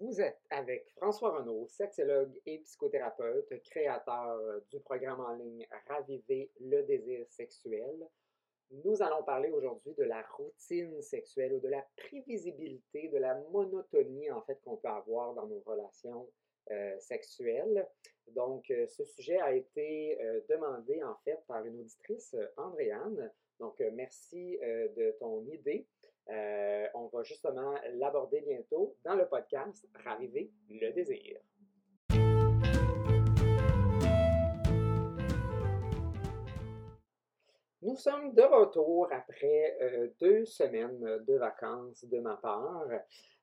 [0.00, 4.38] Vous êtes avec François Renaud, sexologue et psychothérapeute, créateur
[4.70, 8.08] du programme en ligne Raviver le désir sexuel.
[8.70, 14.30] Nous allons parler aujourd'hui de la routine sexuelle ou de la prévisibilité, de la monotonie
[14.30, 16.28] en fait qu'on peut avoir dans nos relations
[16.70, 17.88] euh, sexuelles.
[18.28, 23.32] Donc, euh, ce sujet a été euh, demandé en fait par une auditrice, Andréane.
[23.58, 25.84] Donc, merci de ton idée.
[26.30, 31.40] Euh, on va justement l'aborder bientôt dans le podcast Raviver le désir.
[37.80, 42.88] Nous sommes de retour après euh, deux semaines de vacances de ma part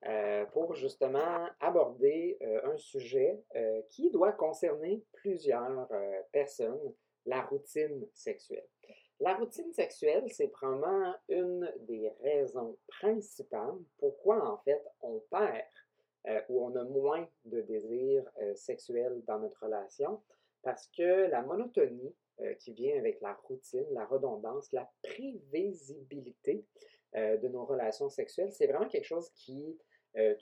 [0.05, 3.41] euh, pour justement aborder un sujet
[3.89, 5.89] qui doit concerner plusieurs
[6.31, 6.93] personnes,
[7.25, 8.67] la routine sexuelle.
[9.25, 15.63] La routine sexuelle, c'est probablement une des raisons principales pourquoi en fait on perd
[16.27, 20.21] euh, ou on a moins de désir euh, sexuel dans notre relation,
[20.61, 26.63] parce que la monotonie euh, qui vient avec la routine, la redondance, la prévisibilité
[27.15, 29.79] de nos relations sexuelles, c'est vraiment quelque chose qui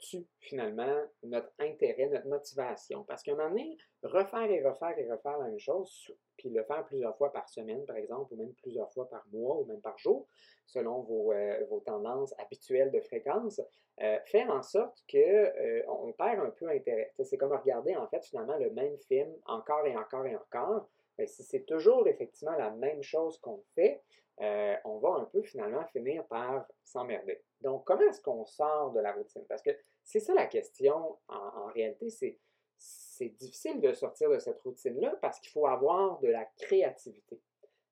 [0.00, 3.04] tue finalement notre intérêt, notre motivation.
[3.04, 6.62] Parce qu'à un moment donné, refaire et refaire et refaire la même chose, puis le
[6.64, 9.80] faire plusieurs fois par semaine, par exemple, ou même plusieurs fois par mois, ou même
[9.80, 10.28] par jour,
[10.66, 13.60] selon vos, euh, vos tendances habituelles de fréquence,
[14.00, 17.12] euh, fait en sorte qu'on euh, perd un peu intérêt.
[17.22, 20.88] C'est comme regarder, en fait, finalement, le même film encore et encore et encore.
[21.18, 24.02] Mais si c'est toujours effectivement la même chose qu'on fait,
[24.38, 27.40] on va un peu finalement finir par s'emmerder.
[27.60, 29.44] Donc, comment est-ce qu'on sort de la routine?
[29.48, 29.70] Parce que
[30.02, 32.38] c'est ça la question en réalité, c'est
[32.76, 37.40] c'est difficile de sortir de cette routine-là parce qu'il faut avoir de la créativité.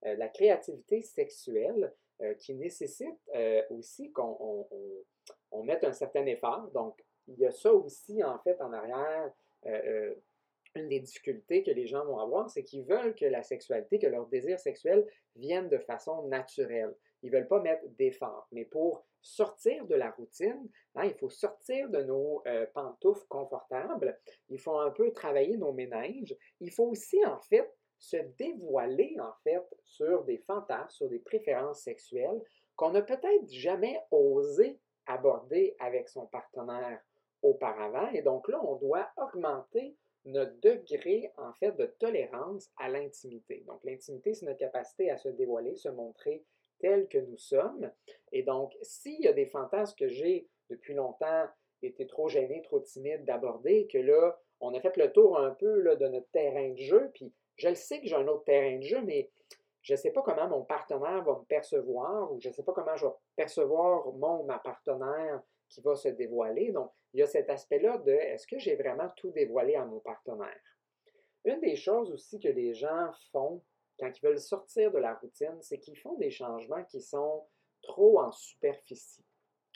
[0.05, 4.67] Euh, la créativité sexuelle euh, qui nécessite euh, aussi qu'on
[5.63, 6.69] mette un certain effort.
[6.73, 9.33] Donc, il y a ça aussi, en fait, en arrière.
[10.75, 14.07] Une des difficultés que les gens vont avoir, c'est qu'ils veulent que la sexualité, que
[14.07, 15.07] leur désir sexuel
[15.37, 16.95] vienne de façon naturelle.
[17.23, 18.49] Ils ne veulent pas mettre d'effort.
[18.53, 24.19] Mais pour sortir de la routine, hein, il faut sortir de nos euh, pantoufles confortables.
[24.49, 26.35] Il faut un peu travailler nos ménages.
[26.61, 31.83] Il faut aussi, en fait, se dévoiler, en fait, sur des fantasmes, sur des préférences
[31.83, 32.43] sexuelles
[32.75, 37.01] qu'on n'a peut-être jamais osé aborder avec son partenaire
[37.43, 38.11] auparavant.
[38.11, 43.65] Et donc là, on doit augmenter notre degré, en fait, de tolérance à l'intimité.
[43.67, 46.45] Donc, l'intimité, c'est notre capacité à se dévoiler, se montrer
[46.79, 47.91] tels que nous sommes.
[48.33, 51.47] Et donc, s'il y a des fantasmes que j'ai depuis longtemps
[51.83, 55.81] été trop gêné, trop timide d'aborder, que là, on a fait le tour un peu
[55.81, 58.77] là, de notre terrain de jeu, puis je le sais que j'ai un autre terrain
[58.77, 59.31] de jeu, mais
[59.83, 62.73] je ne sais pas comment mon partenaire va me percevoir ou je ne sais pas
[62.73, 66.73] comment je vais percevoir mon ma partenaire qui va se dévoiler.
[66.73, 70.01] Donc, il y a cet aspect-là de est-ce que j'ai vraiment tout dévoilé à mon
[70.01, 70.61] partenaire?
[71.45, 73.63] Une des choses aussi que les gens font
[73.99, 77.45] quand ils veulent sortir de la routine, c'est qu'ils font des changements qui sont
[77.83, 79.25] trop en superficie.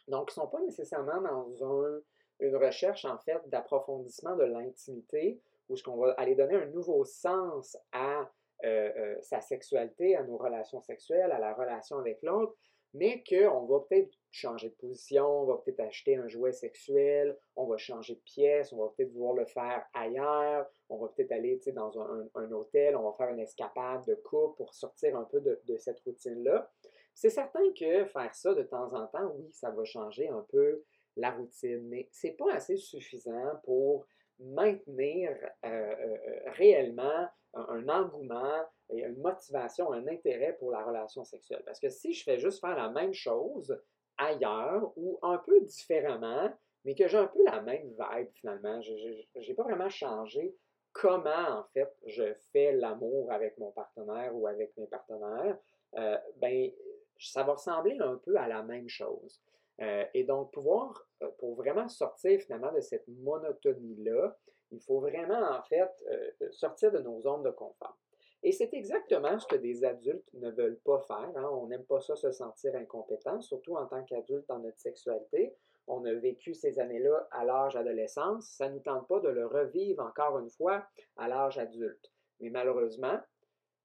[0.08, 2.02] Donc, ils ne sont pas nécessairement dans
[2.40, 7.04] une recherche, en fait, d'approfondissement de l'intimité, où ce qu'on va aller donner un nouveau
[7.04, 8.30] sens à
[8.64, 12.54] euh, euh, sa sexualité, à nos relations sexuelles, à la relation avec l'autre,
[12.96, 17.66] mais qu'on va peut-être changer de position, on va peut-être acheter un jouet sexuel, on
[17.66, 21.60] va changer de pièce, on va peut-être vouloir le faire ailleurs, on va peut-être aller
[21.74, 25.76] dans un, hôtel, on va faire une escapade de couple pour sortir un peu de,
[25.76, 26.70] cette routine-là.
[27.14, 30.82] C'est certain que faire ça de temps en temps, oui, ça va changer un peu
[31.16, 34.06] la routine, mais c'est pas assez suffisant pour
[34.38, 35.30] maintenir
[35.64, 37.26] euh, euh, réellement
[37.56, 41.62] un, engouement une motivation, un intérêt pour la relation sexuelle.
[41.64, 43.76] Parce que si je fais juste faire la même chose
[44.16, 46.50] ailleurs ou un peu différemment,
[46.84, 50.54] mais que j'ai un peu la même vibe finalement, je n'ai pas vraiment changé
[50.92, 55.58] comment en fait je fais l'amour avec mon partenaire ou avec mes partenaires,
[55.96, 56.70] euh, ben
[57.18, 59.42] ça va ressembler un peu à la même chose.
[59.82, 64.36] Euh, et donc, pouvoir, euh, pour vraiment sortir finalement de cette monotonie-là,
[64.70, 67.96] il faut vraiment en fait euh, sortir de nos zones de confort.
[68.42, 71.32] Et c'est exactement ce que des adultes ne veulent pas faire.
[71.34, 71.50] Hein.
[71.52, 75.56] On n'aime pas ça se sentir incompétent, surtout en tant qu'adulte dans notre sexualité.
[75.88, 78.48] On a vécu ces années-là à l'âge adolescence.
[78.50, 80.86] Ça ne nous tente pas de le revivre encore une fois
[81.16, 82.12] à l'âge adulte.
[82.40, 83.18] Mais malheureusement,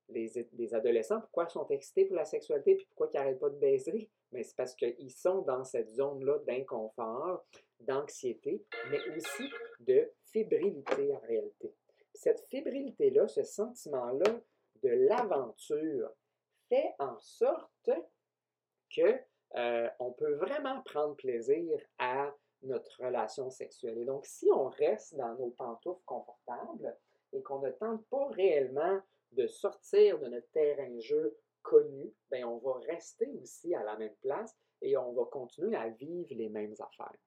[0.10, 3.58] les, adolescents, pourquoi ils sont excités pour la sexualité puis pourquoi ils n'arrêtent pas de
[3.58, 4.10] baiser?
[4.32, 7.46] Mais c'est parce qu'ils sont dans cette zone-là d'inconfort,
[7.82, 9.50] d'anxiété, mais aussi
[9.80, 11.74] de fébrilité en réalité.
[12.14, 14.40] Cette fébrilité-là, ce sentiment-là
[14.84, 16.10] de l'aventure
[16.70, 17.90] fait en sorte
[18.96, 19.20] que
[19.56, 22.34] euh, on peut vraiment prendre plaisir à
[22.64, 23.98] notre relation sexuelle.
[23.98, 26.96] Et donc, si on reste dans nos pantoufles confortables
[27.34, 29.02] et qu'on ne tente pas réellement
[29.34, 33.96] de sortir de notre terrain de jeu connu, bien, on va rester aussi à la
[33.98, 37.18] même place et on va continuer à vivre les mêmes affaires.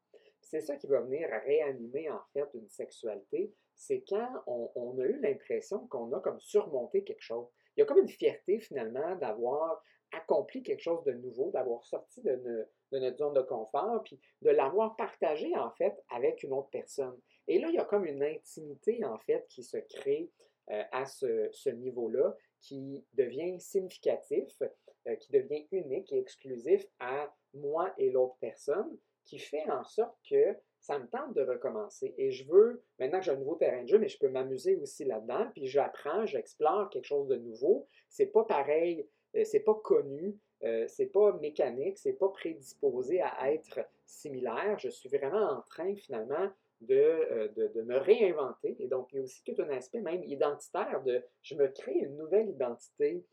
[0.40, 5.18] C'est ça qui va venir réanimer en fait une sexualité, c'est quand on, a eu
[5.20, 7.48] l'impression qu'on a comme surmonté quelque chose.
[7.76, 12.22] Il y a comme une fierté finalement d'avoir accompli quelque chose de nouveau, d'avoir sorti
[12.22, 17.18] de, notre zone de confort, puis de l'avoir partagé en fait avec une autre personne.
[17.48, 20.30] Et là, il y a comme une intimité en fait qui se crée
[20.68, 24.62] à ce, niveau-là, qui devient significatif,
[25.06, 30.16] euh, qui devient unique et exclusif à moi et l'autre personne, qui fait en sorte
[30.28, 32.14] que ça me tente de recommencer.
[32.16, 34.76] Et je veux, maintenant que j'ai un nouveau terrain de jeu, mais je peux m'amuser
[34.76, 37.86] aussi là-dedans, puis j'apprends, j'explore quelque chose de nouveau.
[38.08, 39.06] C'est pas pareil,
[39.36, 44.78] euh, c'est pas connu, euh, c'est pas mécanique, c'est pas prédisposé à être similaire.
[44.78, 46.50] Je suis vraiment en train finalement
[46.84, 48.76] de, euh, de, de, me réinventer.
[48.78, 51.94] Et donc, il y a aussi tout un aspect même identitaire de je me crée
[51.94, 53.24] une nouvelle identité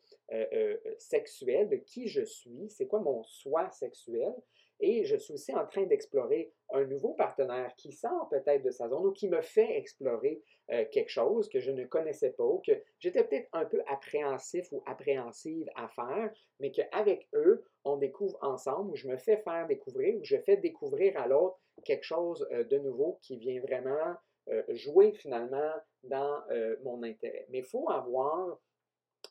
[0.97, 4.33] sexuelle de qui je suis, c'est quoi mon soi sexuel.
[4.81, 8.89] Et je suis aussi en train d'explorer un nouveau partenaire qui sort peut-être de sa
[8.89, 10.41] zone ou qui me fait explorer
[10.71, 14.67] euh, quelque chose que je ne connaissais pas ou que j'étais peut-être un peu appréhensif
[14.71, 19.67] ou appréhensive à faire, mais qu'avec eux, on découvre ensemble ou je me fais faire
[19.67, 24.15] découvrir ou je fais découvrir à l'autre quelque chose euh, de nouveau qui vient vraiment
[24.49, 25.73] euh, jouer finalement
[26.03, 26.41] dans
[26.83, 27.45] mon intérêt.
[27.49, 28.57] Mais il faut avoir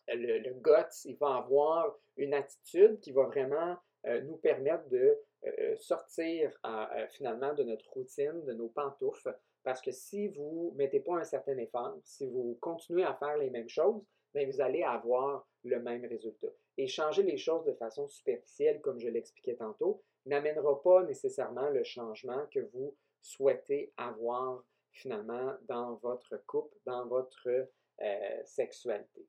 [0.07, 5.75] le, le guts, il faut avoir une attitude qui va vraiment nous permettre de euh,
[5.79, 11.01] sortir euh, finalement de notre routine, de nos pantoufles, parce que si vous ne mettez
[11.01, 14.03] pas un certain effort, si vous continuez à faire les mêmes choses,
[14.35, 16.49] bien, vous allez avoir le même résultat.
[16.77, 21.85] Et changer les choses de façon superficielle, comme je l'expliquais tantôt, n'amènera pas nécessairement le
[21.85, 24.63] changement que vous souhaitez avoir
[24.93, 29.27] finalement dans votre couple, dans votre euh, sexualité.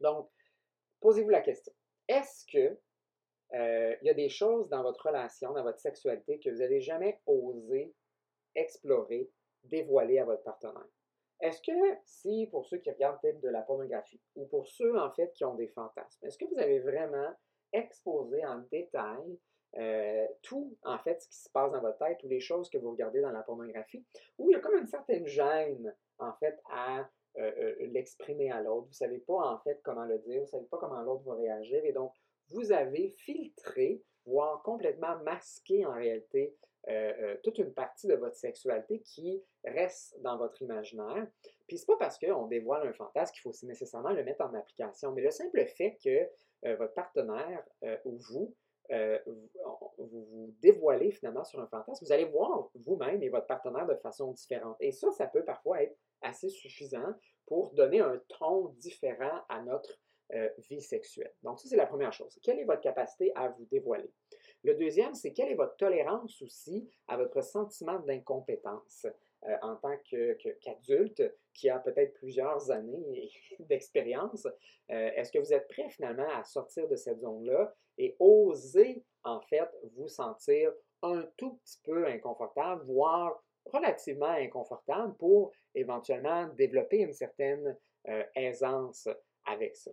[0.00, 0.28] Donc,
[1.00, 1.72] posez-vous la question.
[2.08, 2.76] Est-ce que
[3.54, 6.80] euh, il y a des choses dans votre relation, dans votre sexualité que vous n'avez
[6.80, 7.94] jamais osé
[8.54, 9.30] explorer,
[9.64, 10.88] dévoiler à votre partenaire.
[11.40, 15.10] Est-ce que si, pour ceux qui regardent peut-être de la pornographie, ou pour ceux en
[15.12, 17.32] fait qui ont des fantasmes, est-ce que vous avez vraiment
[17.72, 19.38] exposé en détail
[19.78, 22.78] euh, tout en fait ce qui se passe dans votre tête, ou les choses que
[22.78, 24.04] vous regardez dans la pornographie,
[24.38, 27.08] ou il y a comme une certaine gêne en fait à
[27.38, 28.86] euh, l'exprimer à l'autre.
[28.86, 31.22] Vous ne savez pas en fait comment le dire, vous ne savez pas comment l'autre
[31.24, 32.12] va réagir, et donc
[32.50, 36.54] vous avez filtré, voire complètement masqué en réalité
[36.88, 41.26] euh, euh, toute une partie de votre sexualité qui reste dans votre imaginaire.
[41.66, 45.12] Puis c'est pas parce qu'on dévoile un fantasme qu'il faut nécessairement le mettre en application,
[45.12, 46.26] mais le simple fait que
[46.66, 47.62] euh, votre partenaire
[48.04, 48.54] ou vous,
[49.98, 53.94] vous vous dévoilez finalement sur un fantasme, vous allez voir vous-même et votre partenaire de
[53.96, 54.76] façon différente.
[54.80, 57.14] Et ça, ça peut parfois être assez suffisant
[57.46, 60.00] pour donner un ton différent à notre
[60.34, 61.32] euh, vie sexuelle.
[61.42, 62.38] Donc, ça, c'est la première chose.
[62.40, 64.12] Quelle est votre capacité à vous dévoiler?
[64.62, 69.06] Le deuxième, c'est quelle est votre tolérance aussi à votre sentiment d'incompétence
[69.48, 69.96] euh, en tant
[70.60, 73.28] qu'adulte qui a peut-être plusieurs années
[73.58, 74.46] d'expérience.
[74.90, 79.40] Euh, est-ce que vous êtes prêt finalement à sortir de cette zone-là et oser en
[79.40, 80.72] fait vous sentir
[81.02, 87.76] un tout petit peu inconfortable, voire relativement inconfortable pour éventuellement développer une certaine
[88.34, 89.08] aisance
[89.44, 89.90] avec ça?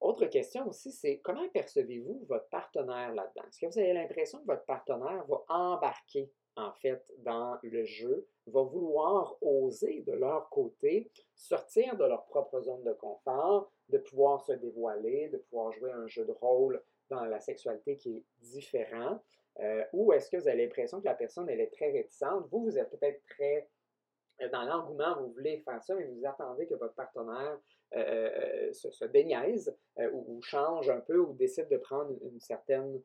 [0.00, 3.42] Autre question aussi, c'est comment percevez-vous votre partenaire là-dedans?
[3.48, 8.26] Est-ce que vous avez l'impression que votre partenaire va embarquer en fait dans le jeu,
[8.46, 14.40] va vouloir oser de leur côté sortir de leur propre zone de confort, de pouvoir
[14.40, 19.20] se dévoiler, de pouvoir jouer un jeu de rôle dans la sexualité qui est différent?
[19.58, 22.46] Euh, ou est-ce que vous avez l'impression que la personne elle est très réticente?
[22.50, 23.68] Vous, vous êtes peut-être très
[24.48, 27.58] dans l'engouement, vous voulez faire ça, mais vous attendez que votre partenaire
[27.94, 29.76] euh, euh, se, se, déniaise
[30.12, 33.00] ou, change un peu ou décide de prendre une, certaine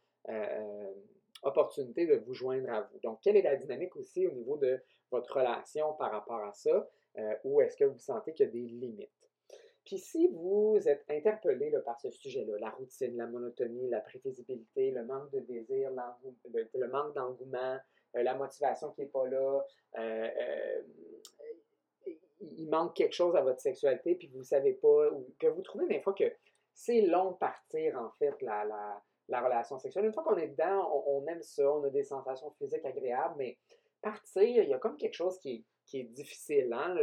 [1.44, 3.00] opportunité de vous joindre à vous.
[3.00, 4.80] Donc, quelle est la dynamique aussi au niveau de
[5.12, 6.88] votre relation par rapport à ça?
[7.46, 9.10] ou est-ce que vous sentez qu'il y a des limites?
[9.86, 15.06] Puis si vous êtes interpellé par ce sujet-là, la routine, la monotonie, la prévisibilité, le
[15.06, 17.77] manque de désir, le manque d'engouement, euh,
[18.24, 19.62] la motivation qui n'est pas là,
[19.98, 20.81] euh, euh,
[22.41, 25.62] il manque quelque chose à votre sexualité, puis vous ne savez pas, ou que vous
[25.62, 26.31] trouvez des fois que
[26.74, 28.65] c'est long de partir, en fait, la,
[29.27, 30.05] la, relation sexuelle.
[30.05, 33.57] Une fois qu'on est dedans, on, aime ça, on a des sensations physiques agréables, mais
[34.01, 36.72] partir, il y a comme quelque chose qui est, qui est difficile.
[36.74, 36.95] Hein?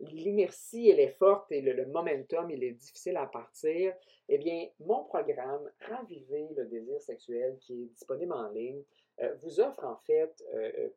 [0.00, 3.94] L'inertie, elle est forte et le, momentum, il est difficile à partir.
[4.28, 8.82] Eh bien, mon programme Raviver le désir sexuel, qui est disponible en ligne,
[9.42, 10.32] vous offre en fait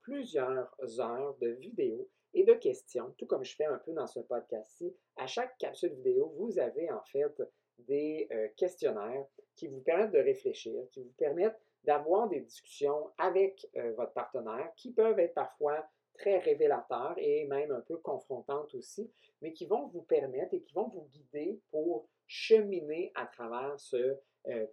[0.01, 4.19] plusieurs heures de vidéos et de questions, tout comme je fais un peu dans ce
[4.19, 4.95] podcast-ci.
[5.17, 7.41] À chaque capsule vidéo, vous avez en fait
[7.79, 13.67] des questionnaires qui vous permettent de réfléchir, qui vous permettent d'avoir des discussions avec
[13.97, 15.83] votre partenaire qui peuvent être parfois
[16.21, 19.11] très révélateurs et même un peu confrontantes aussi,
[19.41, 24.17] mais qui vont vous permettre et qui vont vous guider pour cheminer à travers ce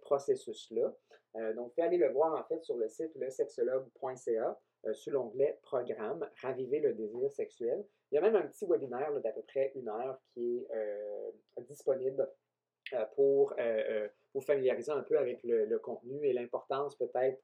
[0.01, 0.93] processus-là.
[1.53, 5.59] donc, vous pouvez aller le voir en fait sur le site lesexologue.ca euh, sous l'onglet
[5.63, 7.85] Programme, Raviver le désir sexuel.
[8.11, 11.31] Il y a même un petit webinaire d'à peu près une heure qui est euh,
[11.67, 12.29] disponible
[12.93, 13.53] euh, pour
[14.33, 17.41] vous familiariser un peu avec le, contenu et l'importance peut-être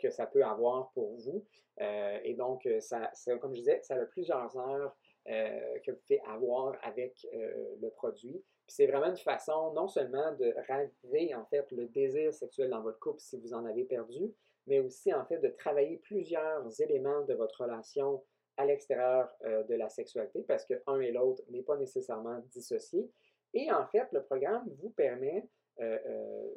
[0.00, 1.44] que ça peut avoir pour vous.
[1.78, 7.26] et donc, ça, comme je disais, ça a plusieurs heures que vous pouvez avoir avec
[7.32, 8.42] le produit.
[8.66, 12.98] C'est vraiment une façon non seulement de raviver en fait le désir sexuel dans votre
[12.98, 14.32] couple si vous en avez perdu,
[14.66, 18.22] mais aussi en fait de travailler plusieurs éléments de votre relation
[18.56, 23.10] à l'extérieur euh, de la sexualité parce que un et l'autre n'est pas nécessairement dissocié.
[23.54, 25.65] Et en fait, le programme vous permet, euh, euh,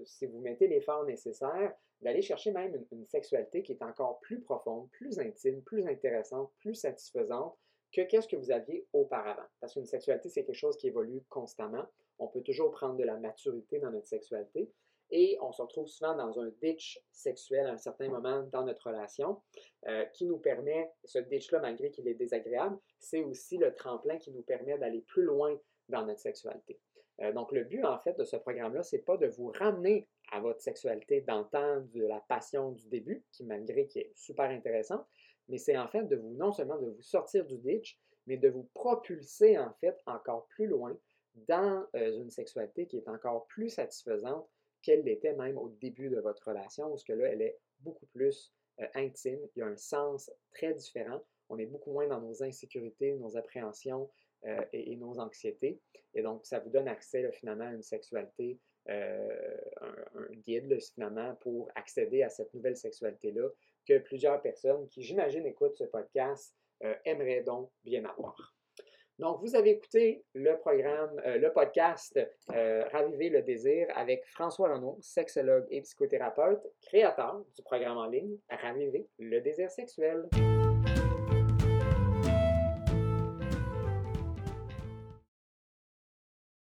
[0.05, 4.39] si vous mettez l'effort nécessaire, d'aller chercher même une, une, sexualité qui est encore plus
[4.39, 7.57] profonde, plus intime, plus intéressante, plus satisfaisante
[7.91, 9.47] que qu'est-ce que vous aviez auparavant.
[9.59, 11.85] Parce qu'une sexualité, c'est quelque chose qui évolue constamment.
[12.19, 14.71] On peut toujours prendre de la maturité dans notre sexualité.
[15.11, 18.87] Et on se retrouve souvent dans un ditch sexuel à un certain moment dans notre
[18.87, 19.41] relation
[19.87, 24.31] euh, qui nous permet, ce ditch-là, malgré qu'il est désagréable, c'est aussi le tremplin qui
[24.31, 26.79] nous permet d'aller plus loin dans notre sexualité.
[27.21, 30.39] Euh, donc, le but, en fait, de ce programme-là, c'est pas de vous ramener à
[30.39, 35.05] votre sexualité dans de la passion du début, qui, malgré qui est super intéressante,
[35.47, 38.49] mais c'est en fait de vous, non seulement de vous sortir du ditch, mais de
[38.49, 40.97] vous propulser, en fait, encore plus loin
[41.47, 44.47] dans euh, une sexualité qui est encore plus satisfaisante
[44.81, 48.53] qu'elle l'était même au début de votre relation, parce que là, elle est beaucoup plus
[48.79, 52.43] euh, intime, il y a un sens très différent, on est beaucoup moins dans nos
[52.43, 54.09] insécurités, nos appréhensions
[54.45, 55.79] euh, et, nos anxiétés,
[56.13, 61.69] et donc ça vous donne accès finalement à une sexualité, euh, un, guide finalement pour
[61.75, 63.49] accéder à cette nouvelle sexualité-là
[63.85, 66.55] que plusieurs personnes qui, j'imagine, écoutent ce podcast
[67.03, 68.55] aimeraient donc bien avoir.
[69.19, 72.17] Donc, vous avez écouté le programme, euh, le podcast
[72.53, 78.37] euh, Raviver le désir avec François Renaud, sexologue et psychothérapeute, créateur du programme en ligne
[78.49, 80.29] Raviver le désir sexuel.